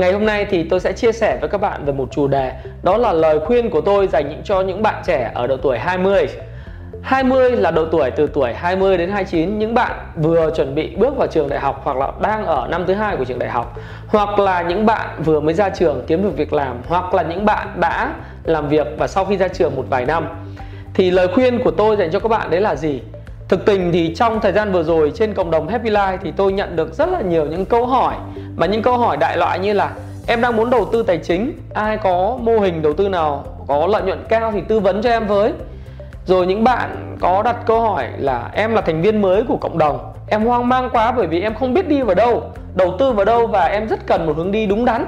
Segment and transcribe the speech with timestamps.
[0.00, 2.52] Ngày hôm nay thì tôi sẽ chia sẻ với các bạn về một chủ đề,
[2.82, 5.78] Đó là lời khuyên của tôi dành những cho những bạn trẻ ở độ tuổi
[5.78, 6.26] 20
[7.02, 11.16] 20 là độ tuổi từ tuổi 20 đến 29 Những bạn vừa chuẩn bị bước
[11.16, 13.78] vào trường đại học Hoặc là đang ở năm thứ hai của trường đại học,
[14.08, 17.44] Hoặc là những bạn vừa mới ra trường kiếm được việc làm, Hoặc là những
[17.44, 20.28] bạn đã làm việc và sau khi ra trường một vài năm
[20.94, 23.00] Thì lời khuyên của tôi dành cho các bạn đấy là gì?
[23.48, 26.52] Thực tình thì trong thời gian vừa rồi trên cộng đồng Happy Life thì tôi
[26.52, 28.14] nhận được rất là nhiều những câu hỏi
[28.56, 29.90] mà những câu hỏi đại loại như là
[30.26, 33.86] em đang muốn đầu tư tài chính, ai có mô hình đầu tư nào có
[33.86, 35.52] lợi nhuận cao thì tư vấn cho em với.
[36.24, 39.78] Rồi những bạn có đặt câu hỏi là em là thành viên mới của cộng
[39.78, 42.42] đồng, em hoang mang quá bởi vì em không biết đi vào đâu,
[42.74, 45.06] đầu tư vào đâu và em rất cần một hướng đi đúng đắn.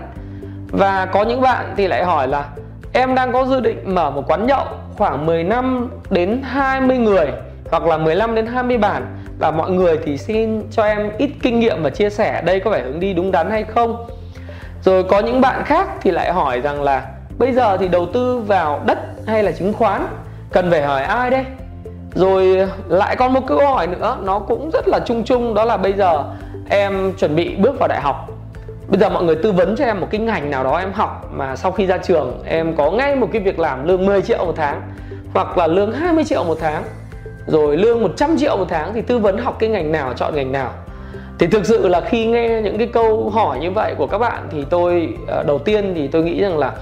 [0.70, 2.48] Và có những bạn thì lại hỏi là
[2.92, 4.64] em đang có dự định mở một quán nhậu
[4.96, 7.26] khoảng 10 năm đến 20 người
[7.70, 9.16] hoặc là 15 đến 20 bản.
[9.38, 12.70] Và mọi người thì xin cho em ít kinh nghiệm và chia sẻ đây có
[12.70, 14.06] phải hướng đi đúng đắn hay không.
[14.82, 17.02] Rồi có những bạn khác thì lại hỏi rằng là
[17.38, 20.06] bây giờ thì đầu tư vào đất hay là chứng khoán?
[20.52, 21.44] Cần phải hỏi ai đây?
[22.14, 25.76] Rồi lại còn một câu hỏi nữa, nó cũng rất là chung chung, đó là
[25.76, 26.24] bây giờ
[26.70, 28.28] em chuẩn bị bước vào đại học.
[28.88, 31.30] Bây giờ mọi người tư vấn cho em một cái ngành nào đó em học
[31.32, 34.44] mà sau khi ra trường em có ngay một cái việc làm lương 10 triệu
[34.44, 34.82] một tháng
[35.34, 36.82] hoặc là lương 20 triệu một tháng
[37.48, 40.52] rồi lương 100 triệu một tháng thì tư vấn học cái ngành nào, chọn ngành
[40.52, 40.72] nào?
[41.38, 44.48] Thì thực sự là khi nghe những cái câu hỏi như vậy của các bạn
[44.50, 46.72] thì tôi ờ, đầu tiên thì tôi nghĩ rằng là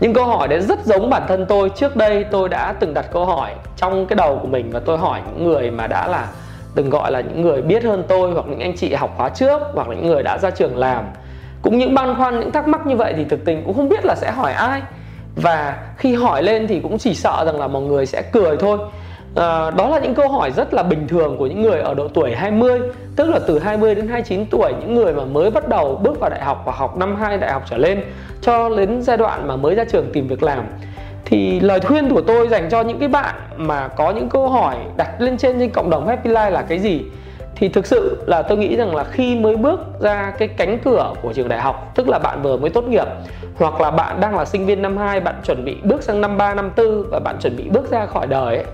[0.00, 1.70] những câu hỏi đấy rất giống bản thân tôi.
[1.70, 4.98] Trước đây tôi đã từng đặt câu hỏi trong cái đầu của mình và tôi
[4.98, 6.28] hỏi những người mà đã là,
[6.74, 9.60] từng gọi là những người biết hơn tôi hoặc những anh chị học khóa trước
[9.74, 11.04] hoặc là những người đã ra trường làm.
[11.62, 14.04] Cũng những băn khoăn, những thắc mắc như vậy thì thực tình cũng không biết
[14.04, 14.82] là sẽ hỏi ai.
[15.36, 18.78] Và khi hỏi lên thì cũng chỉ sợ rằng là mọi người sẽ cười thôi
[19.36, 22.08] à, đó là những câu hỏi rất là bình thường của những người ở độ
[22.08, 22.80] tuổi 20
[23.16, 26.30] tức là từ 20 đến 29 tuổi những người mà mới bắt đầu bước vào
[26.30, 28.02] đại học và học năm 2 đại học trở lên
[28.40, 30.64] cho đến giai đoạn mà mới ra trường tìm việc làm.
[31.24, 34.76] Thì lời khuyên của tôi dành cho những cái bạn mà có những câu hỏi
[34.96, 37.02] đặt lên trên trên cộng đồng Happy Life là cái gì?
[37.54, 41.12] Thì thực sự là tôi nghĩ rằng là khi mới bước ra cái cánh cửa
[41.22, 43.06] của trường đại học tức là bạn vừa mới tốt nghiệp
[43.56, 46.36] hoặc là bạn đang là sinh viên năm 2 bạn chuẩn bị bước sang năm
[46.36, 48.64] 3 năm 4 và bạn chuẩn bị bước ra khỏi đời ấy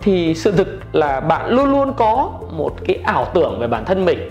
[0.00, 4.04] thì sự thực là bạn luôn luôn có một cái ảo tưởng về bản thân
[4.04, 4.30] mình.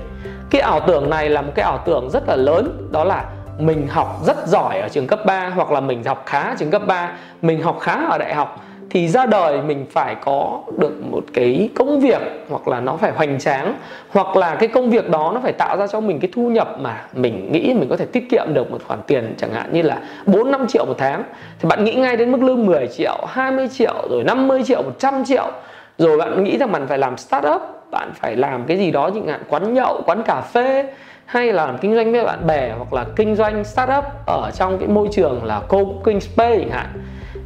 [0.50, 3.26] Cái ảo tưởng này là một cái ảo tưởng rất là lớn, đó là
[3.60, 6.72] mình học rất giỏi ở trường cấp 3 hoặc là mình học khá ở trường
[6.72, 11.02] cấp 3 mình học khá ở đại học thì ra đời mình phải có được
[11.12, 13.74] một cái công việc hoặc là nó phải hoành tráng
[14.10, 16.76] hoặc là cái công việc đó nó phải tạo ra cho mình cái thu nhập
[16.80, 19.82] mà mình nghĩ mình có thể tiết kiệm được một khoản tiền chẳng hạn như
[19.82, 21.24] là 4 5 triệu một tháng.
[21.60, 25.26] Thì bạn nghĩ ngay đến mức lương 10 triệu, 20 triệu rồi 50 triệu, 100
[25.26, 25.52] triệu.
[25.98, 27.62] Rồi bạn nghĩ rằng bạn phải làm start up
[27.92, 30.86] bạn phải làm cái gì đó chẳng hạn quán nhậu, quán cà phê
[31.26, 34.78] hay là làm kinh doanh với bạn bè hoặc là kinh doanh startup ở trong
[34.78, 36.88] cái môi trường là co-working space chẳng hạn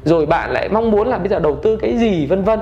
[0.06, 2.60] rồi bạn lại mong muốn là bây giờ đầu tư cái gì, vân vân.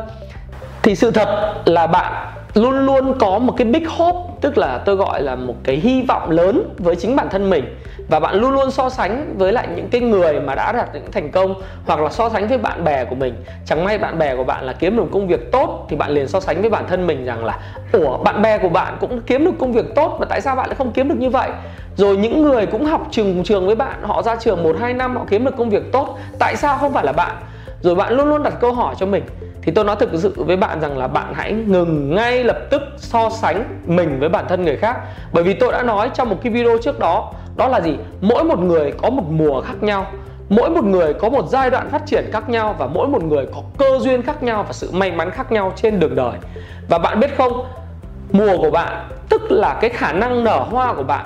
[0.84, 4.96] Thì sự thật là bạn luôn luôn có một cái big hope, tức là tôi
[4.96, 7.76] gọi là một cái hy vọng lớn với chính bản thân mình
[8.12, 11.12] và bạn luôn luôn so sánh với lại những cái người mà đã đạt những
[11.12, 11.54] thành công,
[11.86, 13.44] hoặc là so sánh với bạn bè của mình.
[13.66, 16.28] Chẳng may bạn bè của bạn là kiếm được công việc tốt, thì bạn liền
[16.28, 17.60] so sánh với bản thân mình rằng là,
[17.92, 20.68] ủa, bạn bè của bạn cũng kiếm được công việc tốt, mà tại sao bạn
[20.68, 21.50] lại không kiếm được như vậy?
[21.96, 25.18] Rồi những người cũng học trường trường với bạn, họ ra trường một, hai năm
[25.18, 27.36] họ kiếm được công việc tốt, tại sao không phải là bạn?
[27.82, 29.24] Rồi bạn luôn luôn đặt câu hỏi cho mình.
[29.62, 32.82] Thì tôi nói thực sự với bạn rằng là bạn hãy ngừng ngay lập tức
[32.98, 34.98] so sánh mình với bản thân người khác.
[35.34, 37.98] Bởi vì tôi đã nói trong một cái video trước đó đó là gì?
[38.22, 40.06] Mỗi một người có một mùa khác nhau,
[40.50, 43.46] mỗi một người có một giai đoạn phát triển khác nhau và mỗi một người
[43.54, 46.34] có cơ duyên khác nhau và sự may mắn khác nhau trên đường đời.
[46.90, 47.66] Và bạn biết không,
[48.32, 51.26] mùa của bạn, tức là cái khả năng nở hoa của bạn,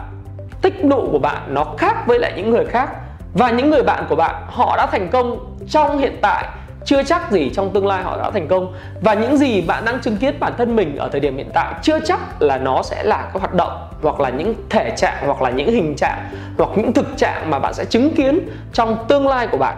[0.62, 2.90] tích nụ của bạn nó khác với lại những người khác.
[3.34, 6.46] Và những người bạn của bạn, họ đã thành công trong hiện tại
[6.86, 8.74] chưa chắc gì trong tương lai họ đã thành công.
[9.02, 11.74] Và những gì bạn đang chứng kiến bản thân mình ở thời điểm hiện tại,
[11.82, 15.42] chưa chắc là nó sẽ là các hoạt động, hoặc là những thể trạng, hoặc
[15.42, 18.40] là những hình trạng, hoặc những thực trạng mà bạn sẽ chứng kiến
[18.74, 19.78] trong tương lai của bạn.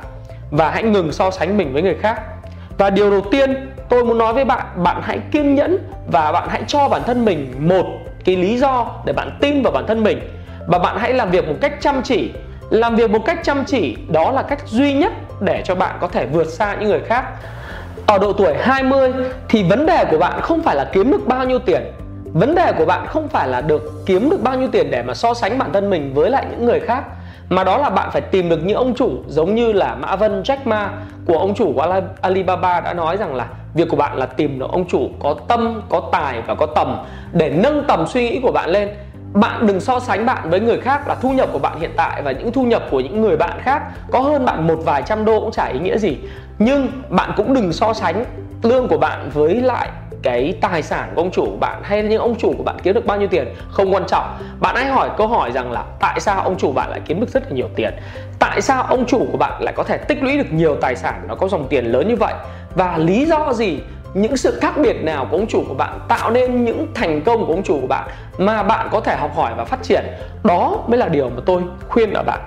[0.52, 2.22] Và hãy ngừng so sánh mình với người khác.
[2.78, 5.78] Và điều đầu tiên tôi muốn nói với bạn bạn hãy kiên nhẫn
[6.12, 7.86] và bạn hãy cho bản thân mình một
[8.26, 10.20] cái lý do để bạn tin vào bản thân mình.
[10.68, 12.32] Và bạn hãy làm việc một cách chăm chỉ.
[12.70, 16.08] Làm việc một cách chăm chỉ, đó là cách duy nhất để cho bạn có
[16.08, 17.24] thể vượt xa những người khác.
[18.08, 19.14] Ở độ tuổi 20
[19.50, 21.82] thì vấn đề của bạn không phải là kiếm được bao nhiêu tiền.
[22.34, 25.14] Vấn đề của bạn không phải là được kiếm được bao nhiêu tiền để mà
[25.14, 27.04] so sánh bản thân mình với lại những người khác
[27.50, 30.44] mà đó là bạn phải tìm được những ông chủ giống như là Mã Vân
[30.44, 30.90] Jack Ma
[31.26, 34.66] của ông chủ của Alibaba đã nói rằng là việc của bạn là tìm được
[34.72, 36.98] ông chủ có tâm, có tài và có tầm
[37.34, 38.90] để nâng tầm suy nghĩ của bạn lên
[39.40, 42.22] bạn đừng so sánh bạn với người khác là thu nhập của bạn hiện tại
[42.22, 43.82] và những thu nhập của những người bạn khác.
[44.12, 46.18] Có hơn bạn một vài trăm đô cũng chả ý nghĩa gì.
[46.60, 48.26] Nhưng bạn cũng đừng so sánh
[48.64, 49.90] lương của bạn với lại
[50.24, 52.94] cái tài sản của ông chủ của bạn hay những ông chủ của bạn kiếm
[52.94, 54.38] được bao nhiêu tiền không quan trọng.
[54.60, 57.30] Bạn hãy hỏi câu hỏi rằng là tại sao ông chủ bạn lại kiếm được
[57.30, 57.94] rất là nhiều tiền?
[58.40, 61.22] Tại sao ông chủ của bạn lại có thể tích lũy được nhiều tài sản
[61.28, 62.34] nó có dòng tiền lớn như vậy?
[62.76, 63.80] Và lý do gì
[64.22, 67.46] những sự khác biệt nào của ông chủ của bạn tạo nên những thành công
[67.46, 70.04] của ông chủ của bạn mà bạn có thể học hỏi và phát triển?
[70.44, 72.40] Đó mới là điều mà tôi khuyên ở bạn.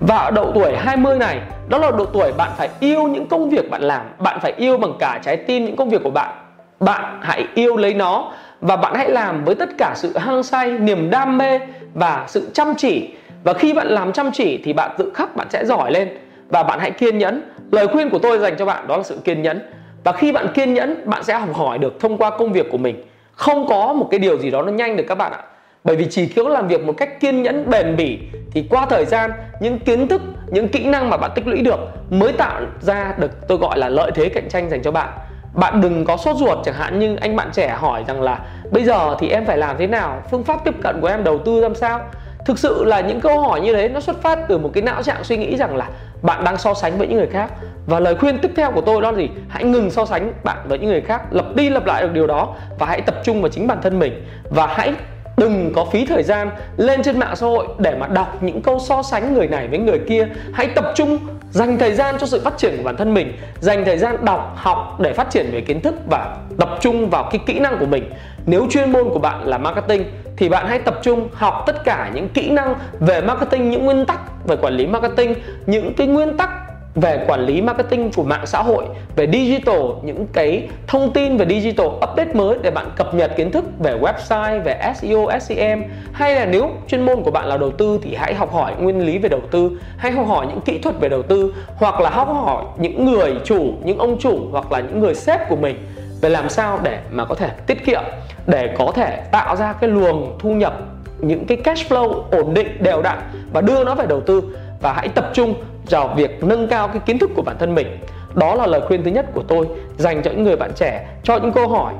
[0.00, 3.50] Và ở độ tuổi 20 này, đó là độ tuổi bạn phải yêu những công
[3.50, 6.34] việc bạn làm, bạn phải yêu bằng cả trái tim những công việc của bạn.
[6.80, 10.70] Bạn hãy yêu lấy nó và bạn hãy làm với tất cả sự hăng say,
[10.70, 11.60] niềm đam mê
[11.94, 13.14] và sự chăm chỉ.
[13.44, 16.18] Và khi bạn làm chăm chỉ thì bạn tự khắc bạn sẽ giỏi lên.
[16.48, 17.42] Và bạn hãy kiên nhẫn.
[17.72, 19.60] Lời khuyên của tôi dành cho bạn đó là sự kiên nhẫn
[20.04, 22.78] và khi bạn kiên nhẫn, bạn sẽ học hỏi được thông qua công việc của
[22.78, 23.04] mình.
[23.32, 25.42] Không có một cái điều gì đó nó nhanh được các bạn ạ.
[25.84, 28.18] Bởi vì chỉ khi làm việc một cách kiên nhẫn, bền bỉ
[28.52, 29.30] thì qua thời gian,
[29.60, 31.78] những kiến thức, những kỹ năng mà bạn tích lũy được
[32.10, 35.08] mới tạo ra được tôi gọi là lợi thế cạnh tranh dành cho bạn.
[35.54, 38.38] Bạn đừng có sốt ruột chẳng hạn như anh bạn trẻ hỏi rằng là
[38.70, 40.22] bây giờ thì em phải làm thế nào?
[40.30, 42.00] Phương pháp tiếp cận của em, đầu tư làm sao?
[42.46, 45.02] Thực sự là những câu hỏi như thế nó xuất phát từ một cái não
[45.02, 45.88] trạng suy nghĩ rằng là
[46.22, 47.50] bạn đang so sánh với những người khác
[47.88, 49.28] và lời khuyên tiếp theo của tôi đó là gì?
[49.48, 52.26] Hãy ngừng so sánh bạn với những người khác lập đi lập lại được điều
[52.26, 54.24] đó và hãy tập trung vào chính bản thân mình.
[54.50, 54.94] Và hãy
[55.36, 58.78] đừng có phí thời gian lên trên mạng xã hội để mà đọc những câu
[58.78, 60.28] so sánh người này với người kia.
[60.52, 61.18] Hãy tập trung,
[61.50, 64.52] dành thời gian cho sự phát triển của bản thân mình, dành thời gian đọc,
[64.56, 67.86] học để phát triển về kiến thức và tập trung vào cái kỹ năng của
[67.86, 68.10] mình.
[68.46, 70.04] Nếu chuyên môn của bạn là marketing
[70.36, 74.04] thì bạn hãy tập trung học tất cả những kỹ năng về marketing, những nguyên
[74.06, 75.34] tắc về quản lý marketing,
[75.66, 76.50] những cái nguyên tắc
[76.94, 78.84] về quản lý marketing của mạng xã hội,
[79.16, 83.50] về digital, những cái thông tin về digital update mới để bạn cập nhật kiến
[83.50, 87.70] thức về website, về SEO SEM hay là nếu chuyên môn của bạn là đầu
[87.70, 90.78] tư thì hãy học hỏi nguyên lý về đầu tư hay học hỏi những kỹ
[90.78, 94.72] thuật về đầu tư, hoặc là học hỏi những người chủ, những ông chủ, hoặc
[94.72, 95.76] là những người sếp của mình
[96.20, 98.02] về làm sao để mà có thể tiết kiệm,
[98.46, 100.80] để có thể tạo ra cái luồng thu nhập,
[101.18, 103.18] những cái cash flow ổn định, đều đặn
[103.52, 104.42] và đưa nó về đầu tư.
[104.80, 105.54] Và hãy tập trung
[105.90, 107.98] vào việc nâng cao cái kiến thức của bản thân mình.
[108.34, 111.36] Đó là lời khuyên thứ nhất của tôi dành cho những người bạn trẻ cho
[111.36, 111.94] những câu hỏi.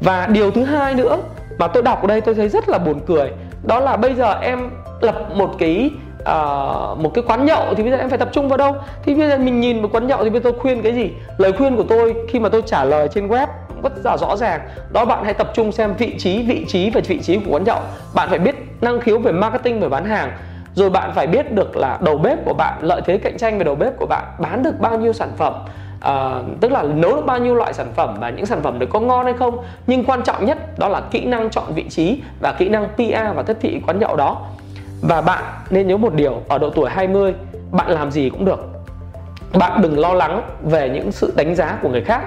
[0.00, 1.18] Và điều thứ hai nữa
[1.58, 3.30] mà tôi đọc ở đây tôi thấy rất là buồn cười
[3.62, 4.70] đó là bây giờ em
[5.00, 5.90] lập một cái
[6.20, 8.76] uh, một cái quán nhậu thì bây giờ em phải tập trung vào đâu?
[9.04, 11.10] Thì bây giờ mình nhìn một quán nhậu thì bây giờ tôi khuyên cái gì?
[11.38, 13.46] Lời khuyên của tôi khi mà tôi trả lời trên web
[13.82, 14.60] rất là rõ ràng.
[14.92, 17.64] Đó bạn hãy tập trung xem vị trí vị trí và vị trí của quán
[17.64, 17.80] nhậu.
[18.14, 20.32] Bạn phải biết năng khiếu về marketing về bán hàng
[20.74, 23.64] rồi bạn phải biết được là đầu bếp của bạn lợi thế cạnh tranh về
[23.64, 25.54] đầu bếp của bạn bán được bao nhiêu sản phẩm
[26.04, 28.88] à, tức là nấu được bao nhiêu loại sản phẩm và những sản phẩm đấy
[28.92, 29.58] có ngon hay không.
[29.86, 33.36] Nhưng quan trọng nhất đó là kỹ năng chọn vị trí và kỹ năng PR
[33.36, 34.46] và tiếp thị quán nhậu đó.
[35.02, 37.34] Và bạn nên nhớ một điều ở độ tuổi 20
[37.70, 38.60] bạn làm gì cũng được.
[39.58, 42.20] Bạn đừng lo lắng về những sự đánh giá của người khác.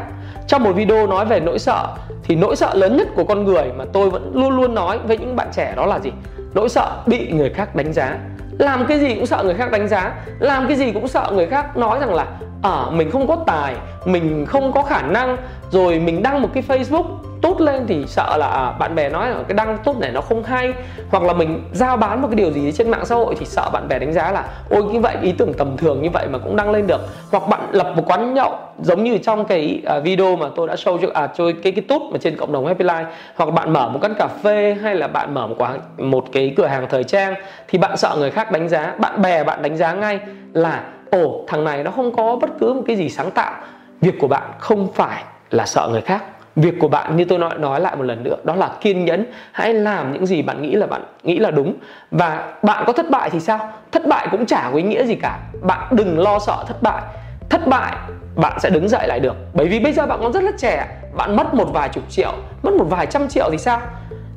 [0.48, 1.88] Trong một video nói về nỗi sợ
[2.24, 5.18] thì nỗi sợ lớn nhất của con người mà tôi vẫn luôn luôn nói với
[5.18, 6.12] những bạn trẻ đó là gì?
[6.54, 8.18] Nỗi sợ bị người khác đánh giá
[8.58, 10.14] làm cái gì cũng sợ người khác đánh giá.
[10.40, 12.26] Làm cái gì cũng sợ người khác nói rằng là
[12.62, 15.38] ở à, mình không có tài mình không có khả năng
[15.72, 17.06] rồi mình đăng một cái facebook
[17.48, 20.44] tốt lên thì sợ là bạn bè nói là cái đăng tốt này nó không
[20.44, 20.74] hay,
[21.10, 23.70] hoặc là mình giao bán một cái điều gì trên mạng xã hội thì sợ
[23.74, 26.38] bạn bè đánh giá là, ôi, như vậy ý tưởng tầm thường như vậy mà
[26.38, 27.02] cũng đăng lên được.
[27.32, 30.76] Hoặc bạn lập một quán nhậu giống như trong cái à, video mà tôi đã
[30.76, 33.74] show cho à cho cái cái tốt mà trên cộng đồng Happy Life, hoặc bạn
[33.74, 36.88] mở một quán cà phê hay là bạn mở một quán, một cái cửa hàng
[36.90, 37.34] thời trang
[37.68, 40.20] thì bạn sợ người khác đánh giá, bạn bè bạn đánh giá ngay
[40.54, 43.54] là, ồ, thằng này nó không có bất cứ một cái gì sáng tạo,
[44.02, 46.24] việc của bạn không phải là sợ người khác
[46.58, 49.26] việc của bạn, như tôi nói nói lại một lần nữa, đó là kiên nhẫn.
[49.52, 51.74] Hãy làm những gì bạn nghĩ là bạn nghĩ là đúng.
[52.12, 53.60] Và bạn có thất bại thì sao?
[53.92, 55.40] Thất bại cũng chả có ý nghĩa gì cả.
[55.62, 57.02] Bạn đừng lo sợ thất bại.
[57.50, 57.96] Thất bại,
[58.36, 59.36] bạn sẽ đứng dậy lại được.
[59.54, 60.88] Bởi vì bây giờ bạn còn rất là trẻ.
[61.18, 62.34] Bạn mất một vài chục triệu,
[62.64, 63.80] mất một vài trăm triệu thì sao?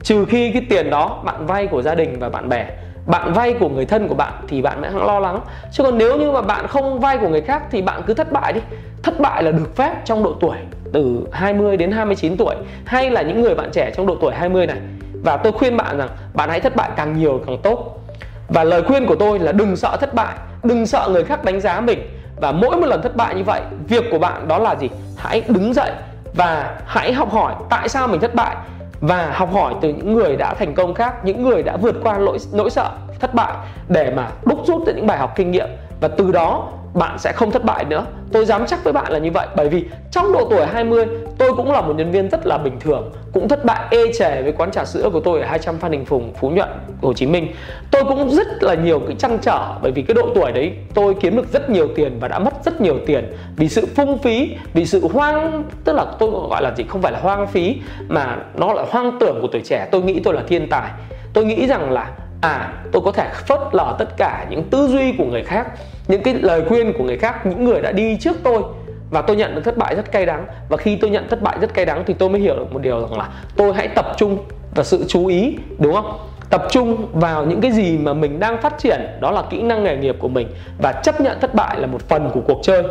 [0.02, 2.66] Trừ khi cái tiền đó bạn vay của gia đình và bạn bè,
[3.06, 5.40] bạn vay của người thân của bạn thì bạn mới lo lắng.
[5.72, 8.32] Chứ còn nếu như mà bạn không vay của người khác thì bạn cứ thất
[8.32, 8.60] bại đi.
[9.02, 10.56] Thất bại là được phép trong độ tuổi
[10.92, 12.54] từ 20 đến 29 tuổi,
[12.84, 14.78] hay là những người bạn trẻ trong độ tuổi 20 này.
[15.24, 18.00] Và tôi khuyên bạn rằng bạn hãy thất bại càng nhiều càng tốt.
[18.48, 21.60] Và lời khuyên của tôi là đừng sợ thất bại, đừng sợ người khác đánh
[21.60, 21.98] giá mình.
[22.36, 24.88] Và mỗi một lần thất bại như vậy, việc của bạn đó là gì?
[25.16, 25.90] Hãy đứng dậy
[26.34, 28.56] và hãy học hỏi tại sao mình thất bại.
[29.00, 32.18] Và học hỏi từ những người đã thành công khác, những người đã vượt qua
[32.18, 33.52] nỗi nỗi sợ thất bại
[33.88, 35.68] để mà đúc rút từ những bài học kinh nghiệm.
[36.00, 39.18] Và từ đó bạn sẽ không thất bại nữa Tôi dám chắc với bạn là
[39.18, 41.06] như vậy bởi vì trong độ tuổi 20
[41.38, 44.42] tôi cũng là một nhân viên rất là bình thường cũng thất bại ê chề
[44.42, 46.68] với quán trà sữa của tôi ở 200 Phan Đình Phùng, Phú Nhuận,
[47.02, 47.48] Hồ Chí Minh.
[47.90, 51.14] Tôi cũng rất là nhiều cái trăn trở bởi vì cái độ tuổi đấy tôi
[51.20, 54.56] kiếm được rất nhiều tiền và đã mất rất nhiều tiền vì sự phung phí,
[54.74, 57.76] vì sự hoang tức là tôi gọi là gì không phải là hoang phí
[58.08, 59.88] mà nó là hoang tưởng của tuổi trẻ.
[59.90, 60.90] Tôi nghĩ tôi là thiên tài.
[61.32, 65.12] Tôi nghĩ rằng là à tôi có thể phớt lờ tất cả những tư duy
[65.18, 65.66] của người khác
[66.10, 68.62] những cái lời khuyên của người khác, những người đã đi trước tôi.
[69.10, 70.46] Và tôi nhận được thất bại rất cay đắng.
[70.68, 72.82] Và khi tôi nhận thất bại rất cay đắng thì tôi mới hiểu được một
[72.82, 74.38] điều rằng là tôi hãy tập trung
[74.74, 76.18] và sự chú ý, đúng không?
[76.50, 79.84] Tập trung vào những cái gì mà mình đang phát triển, đó là kỹ năng
[79.84, 80.48] nghề nghiệp của mình.
[80.78, 82.82] Và chấp nhận thất bại là một phần của cuộc chơi.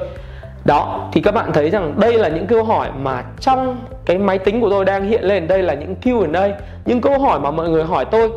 [0.66, 4.38] Đó, thì các bạn thấy rằng đây là những câu hỏi mà trong cái máy
[4.38, 5.48] tính của tôi đang hiện lên.
[5.48, 6.50] Đây là những Q&A
[6.86, 8.30] những câu hỏi mà mọi người hỏi tôi.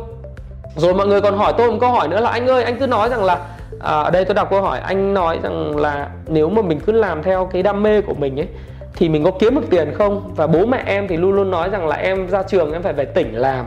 [0.75, 2.87] Rồi mọi người còn hỏi tôi một câu hỏi nữa là, anh ơi, anh cứ
[2.87, 3.39] nói rằng là
[3.83, 6.91] à, ở đây tôi đọc câu hỏi anh nói rằng là nếu mà mình cứ
[6.91, 8.47] làm theo cái đam mê của mình ấy
[8.95, 10.33] thì mình có kiếm được tiền không?
[10.35, 12.93] Và bố mẹ em thì luôn luôn nói rằng là em ra trường em phải
[12.93, 13.65] về tỉnh làm.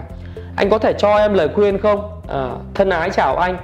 [0.56, 2.20] Anh có thể cho em lời khuyên không?
[2.28, 3.56] À, thân ái chào anh.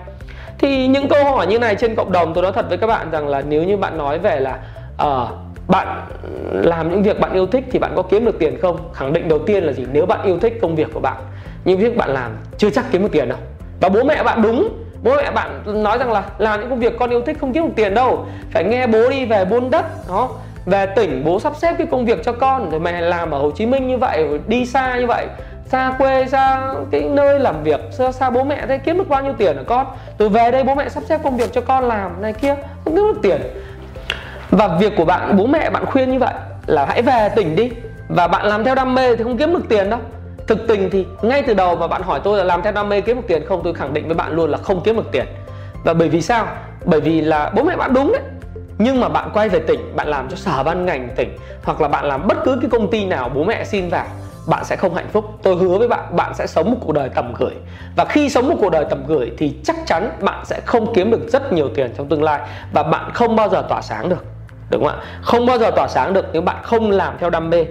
[0.58, 3.10] Thì những câu hỏi như này trên cộng đồng tôi nói thật với các bạn
[3.10, 4.58] rằng là nếu như bạn nói về là
[4.98, 5.26] à,
[5.68, 6.06] bạn
[6.52, 8.76] làm những việc bạn yêu thích thì bạn có kiếm được tiền không?
[8.92, 9.86] Khẳng định đầu tiên là gì?
[9.92, 11.16] Nếu bạn yêu thích công việc của bạn
[11.64, 13.38] nhưng việc bạn làm chưa chắc kiếm được tiền đâu.
[13.80, 14.68] Và bố mẹ bạn đúng
[15.02, 17.66] bố mẹ bạn nói rằng là làm những công việc con yêu thích không kiếm
[17.66, 18.26] được tiền đâu.
[18.52, 20.28] Phải nghe bố đi về buôn đất đó.
[20.66, 23.50] Về tỉnh bố sắp xếp cái công việc cho con rồi mày làm ở Hồ
[23.50, 25.26] Chí Minh như vậy rồi đi xa như vậy.
[25.66, 29.22] Xa quê xa cái nơi làm việc xa, xa bố mẹ thế kiếm được bao
[29.22, 29.86] nhiêu tiền hả con?
[30.18, 32.54] Rồi về đây bố mẹ sắp xếp công việc cho con làm này kia
[32.84, 33.40] không kiếm được tiền.
[34.50, 36.34] Và việc của bạn bố mẹ bạn khuyên như vậy
[36.66, 37.70] là hãy về tỉnh đi.
[38.08, 40.00] Và bạn làm theo đam mê thì không kiếm được tiền đâu
[40.46, 43.00] thực tình thì ngay từ đầu mà bạn hỏi tôi là làm theo đam mê
[43.00, 45.26] kiếm được tiền không, tôi khẳng định với bạn luôn là không kiếm được tiền.
[45.84, 46.46] Và bởi vì sao?
[46.84, 48.22] Bởi vì là bố mẹ bạn đúng đấy.
[48.78, 51.88] Nhưng mà bạn quay về tỉnh, bạn làm cho sở ban ngành tỉnh, hoặc là
[51.88, 54.06] bạn làm bất cứ cái công ty nào bố mẹ xin vào,
[54.46, 55.24] bạn sẽ không hạnh phúc.
[55.42, 57.54] Tôi hứa với bạn bạn sẽ sống một cuộc đời tầm gửi.
[57.96, 61.10] Và khi sống một cuộc đời tầm gửi thì chắc chắn bạn sẽ không kiếm
[61.10, 62.40] được rất nhiều tiền trong tương lai.
[62.72, 64.24] Và bạn không bao giờ tỏa sáng được,
[64.70, 65.04] đúng không ạ?
[65.22, 67.64] Không bao giờ tỏa sáng được nếu bạn không làm theo đam mê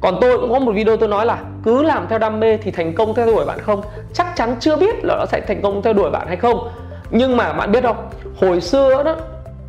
[0.00, 2.70] còn tôi cũng có một video tôi nói là cứ làm theo đam mê thì
[2.70, 3.82] thành công theo đuổi bạn không?
[4.14, 6.68] Chắc chắn chưa biết là nó sẽ thành công theo đuổi bạn hay không.
[7.10, 8.08] Nhưng mà bạn biết không?
[8.40, 9.16] Hồi xưa đó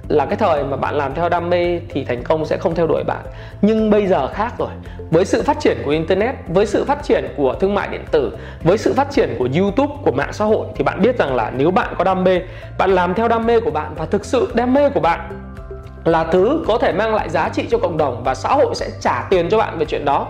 [0.07, 2.87] là cái thời mà bạn làm theo đam mê thì thành công sẽ không theo
[2.87, 3.25] đuổi bạn.
[3.61, 4.69] Nhưng bây giờ khác rồi.
[5.11, 8.37] Với sự phát triển của internet, với sự phát triển của thương mại điện tử,
[8.63, 11.51] với sự phát triển của youtube, của mạng xã hội thì bạn biết rằng là
[11.57, 12.41] nếu bạn có đam mê,
[12.77, 15.46] bạn làm theo đam mê của bạn và thực sự đam mê của bạn
[16.07, 18.89] là thứ có thể mang lại giá trị cho cộng đồng và xã hội sẽ
[19.01, 20.27] trả tiền cho bạn về chuyện đó.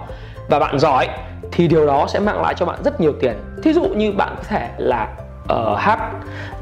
[0.50, 1.08] Và bạn giỏi
[1.52, 3.34] thì điều đó sẽ mang lại cho bạn rất nhiều tiền.
[3.64, 5.08] Thí dụ như bạn có thể là
[5.54, 6.00] uh, hát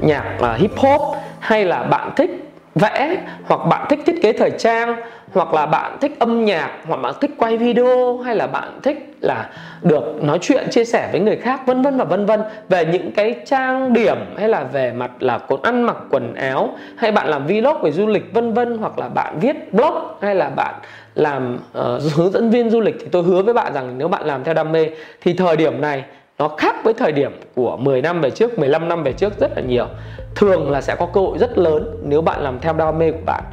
[0.00, 2.45] nhạc uh, hip hop hay là bạn thích
[2.80, 4.96] vẽ hoặc bạn thích thiết kế thời trang
[5.32, 9.16] hoặc là bạn thích âm nhạc hoặc bạn thích quay video hay là bạn thích
[9.20, 9.50] là
[9.82, 12.40] được nói chuyện chia sẻ với người khác vân vân và vân vân.
[12.68, 16.70] Về những cái trang điểm hay là về mặt là cột ăn mặc quần áo
[16.96, 20.34] hay bạn làm vlog về du lịch vân vân hoặc là bạn viết blog hay
[20.34, 20.74] là bạn
[21.14, 24.26] làm uh, hướng dẫn viên du lịch thì tôi hứa với bạn rằng nếu bạn
[24.26, 24.90] làm theo đam mê
[25.20, 26.04] thì thời điểm này
[26.38, 29.50] nó khác với thời điểm của 10 năm về trước, 15 năm về trước rất
[29.56, 29.86] là nhiều.
[30.34, 33.24] Thường là sẽ có cơ hội rất lớn nếu bạn làm theo đam mê của
[33.26, 33.44] bạn.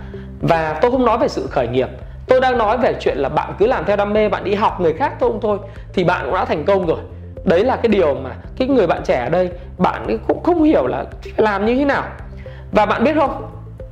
[0.42, 1.90] Và tôi không nói về sự khởi nghiệp.
[2.28, 4.82] Tôi đang nói về chuyện là bạn cứ làm theo đam mê bạn đi học
[4.82, 5.58] người khác thôi thôi
[5.94, 7.00] thì bạn cũng đã thành công rồi.
[7.44, 10.88] Đấy là cái điều mà cái người bạn trẻ ở đây bạn cũng không hiểu
[10.88, 11.06] là
[11.38, 12.04] làm như thế nào.
[12.72, 13.46] Và bạn biết không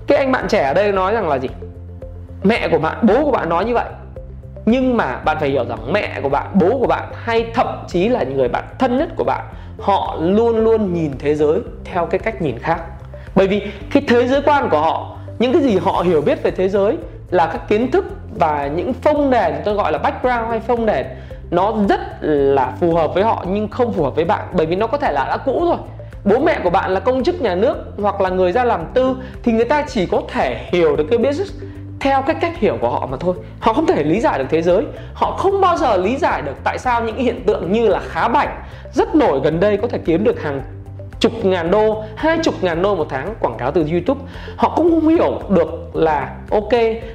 [0.08, 1.50] cái anh bạn trẻ ở đây nói rằng là gì?
[2.44, 3.86] Mẹ của bạn bố của bạn nói như vậy
[4.72, 8.10] nhưng mà bạn phải hiểu rằng mẹ của bạn, bố của bạn hay thậm chí
[8.10, 9.46] là những người bạn thân nhất của bạn,
[9.80, 12.82] họ luôn luôn nhìn thế giới theo cái cách nhìn khác.
[13.36, 13.62] Bởi vì
[13.94, 16.98] cái thế giới quan của họ, những cái gì họ hiểu biết về thế giới
[17.30, 18.06] là các kiến thức
[18.40, 21.06] và những phông nền tôi gọi là background hay phông nền,
[21.52, 24.48] nó rất là phù hợp với họ nhưng không phù hợp với bạn.
[24.54, 25.78] Bởi vì nó có thể là đã cũ rồi.
[26.26, 29.16] Bố mẹ của bạn là công chức nhà nước hoặc là người ra làm tư
[29.44, 31.54] thì người ta chỉ có thể hiểu được cái business
[32.02, 33.36] theo cái cách hiểu của họ mà thôi.
[33.60, 34.86] Họ không thể lý giải được thế giới.
[35.14, 38.28] Họ không bao giờ lý giải được tại sao những hiện tượng như là khá
[38.28, 40.62] bảnh rất nổi gần đây có thể kiếm được hàng
[41.20, 44.22] chục ngàn đô hai chục ngàn đô một tháng quảng cáo từ youtube.
[44.56, 46.74] Họ cũng không hiểu được là ok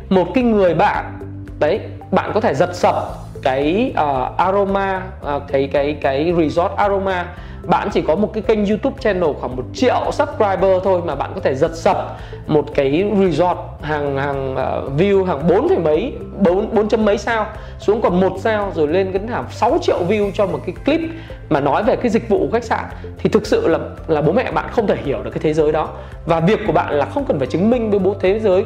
[0.09, 1.19] một cái người bạn
[1.59, 2.95] đấy bạn có thể giật sập
[3.43, 5.03] cái uh, aroma
[5.37, 7.27] uh, cái cái cái resort aroma
[7.67, 11.31] bạn chỉ có một cái kênh YouTube channel khoảng một triệu subscriber thôi mà bạn
[11.35, 16.13] có thể giật sập một cái resort hàng hàng uh, view hàng bốn phẩy mấy
[16.39, 17.47] bốn bốn chấm mấy sao
[17.79, 21.01] xuống còn một sao rồi lên đến hàng 6 triệu view cho một cái clip
[21.49, 22.85] mà nói về cái dịch vụ của khách sạn.
[23.19, 25.73] Thì thực sự là là bố mẹ bạn không thể hiểu được cái thế giới
[25.73, 25.89] đó.
[26.27, 28.65] Và việc của bạn là không cần phải chứng minh với bố thế giới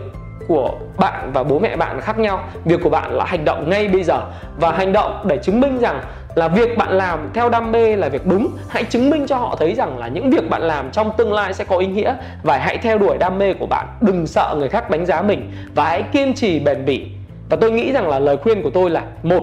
[0.48, 2.44] của bạn và bố mẹ bạn khác nhau.
[2.64, 4.22] Việc của bạn là hành động ngay bây giờ.
[4.56, 6.00] Và hành động để chứng minh rằng
[6.34, 8.56] là việc bạn làm theo đam mê là việc đúng.
[8.68, 11.54] Hãy chứng minh cho họ thấy rằng là những việc bạn làm trong tương lai
[11.54, 13.86] sẽ có ý nghĩa và hãy theo đuổi đam mê của bạn.
[14.00, 17.06] Đừng sợ người khác đánh giá mình và hãy kiên trì bền bỉ.
[17.50, 19.42] Và tôi nghĩ rằng là lời khuyên của tôi là, một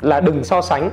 [0.00, 0.90] là đừng so sánh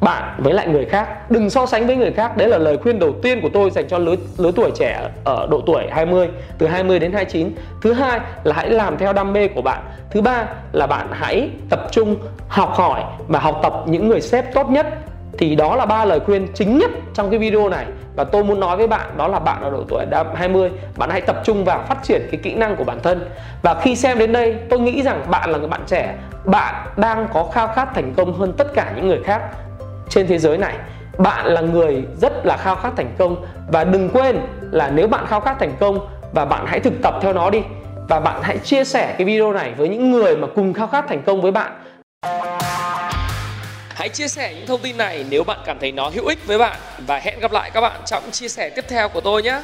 [0.00, 1.30] bạn với lại người khác.
[1.30, 2.36] Đừng so sánh với người khác.
[2.36, 5.46] Đấy là lời khuyên đầu tiên của tôi dành cho lứa lứa tuổi trẻ ở
[5.50, 6.28] độ tuổi 20
[6.58, 7.50] từ 20 đến 29
[7.82, 9.82] thứ hai là hãy làm theo đam mê của bạn.
[10.10, 12.16] Thứ ba là bạn hãy tập trung
[12.48, 14.86] học hỏi và học tập những người sếp tốt nhất.
[15.38, 17.86] Thì đó là ba lời khuyên chính nhất trong cái video này.
[18.16, 21.20] Và tôi muốn nói với bạn, đó là bạn ở độ tuổi 20 bạn hãy
[21.20, 23.28] tập trung vào phát triển cái kỹ năng của bản thân.
[23.62, 26.14] Và khi xem đến đây, tôi nghĩ rằng bạn là người bạn trẻ.
[26.44, 29.42] Bạn đang có khao khát thành công hơn tất cả những người khác
[30.10, 30.74] trên thế giới này.
[31.18, 34.40] Bạn là người rất là khao khát thành công và đừng quên
[34.70, 37.62] là nếu bạn khao khát thành công và bạn hãy thực tập theo nó đi.
[38.08, 41.04] Và bạn hãy chia sẻ cái video này với những người mà cùng khao khát
[41.08, 41.72] thành công với bạn.
[43.94, 46.58] Hãy chia sẻ những thông tin này nếu bạn cảm thấy nó hữu ích với
[46.58, 46.76] bạn.
[47.06, 49.60] Và hẹn gặp lại các bạn trong chia sẻ tiếp theo của tôi nhé.